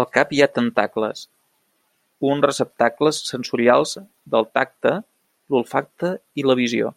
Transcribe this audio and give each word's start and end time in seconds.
Al 0.00 0.04
cap 0.16 0.28
hi 0.34 0.42
ha 0.44 0.46
tentacles, 0.58 1.22
uns 2.28 2.46
receptacles 2.48 3.18
sensorials 3.32 3.96
del 4.36 4.48
tacte, 4.60 4.94
l'olfacte 5.56 6.14
i 6.44 6.48
la 6.52 6.58
visió. 6.64 6.94